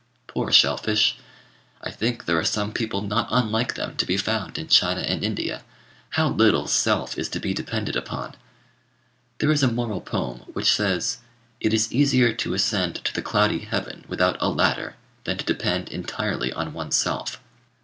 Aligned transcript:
Poor 0.25 0.51
shell 0.51 0.77
fish! 0.77 1.15
I 1.83 1.91
think 1.91 2.25
there 2.25 2.39
are 2.39 2.43
some 2.43 2.73
people 2.73 3.03
not 3.03 3.27
unlike 3.29 3.75
them 3.75 3.95
to 3.97 4.05
be 4.07 4.17
found 4.17 4.57
in 4.57 4.67
China 4.67 5.01
and 5.01 5.23
India. 5.23 5.61
How 6.17 6.27
little 6.29 6.65
self 6.65 7.19
is 7.19 7.29
to 7.29 7.39
be 7.39 7.53
depended 7.53 7.95
upon! 7.95 8.33
There 9.37 9.51
is 9.51 9.61
a 9.61 9.71
moral 9.71 10.01
poem 10.01 10.39
which 10.53 10.71
says, 10.73 11.19
"It 11.59 11.71
is 11.71 11.93
easier 11.93 12.33
to 12.33 12.55
ascend 12.55 12.95
to 12.95 13.13
the 13.13 13.21
cloudy 13.21 13.59
heaven 13.59 14.03
without 14.07 14.37
a 14.41 14.49
ladder 14.49 14.95
than 15.25 15.37
to 15.37 15.45
depend 15.45 15.89
entirely 15.89 16.51
on 16.51 16.73
oneself." 16.73 17.39